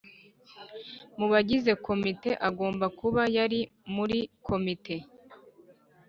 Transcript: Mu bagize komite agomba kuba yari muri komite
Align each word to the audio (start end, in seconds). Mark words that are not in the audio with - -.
Mu 1.17 1.25
bagize 1.31 1.71
komite 1.85 2.29
agomba 2.47 2.85
kuba 2.99 3.21
yari 3.37 3.59
muri 3.95 4.17
komite 4.47 4.95